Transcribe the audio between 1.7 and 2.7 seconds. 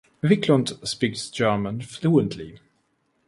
fluently.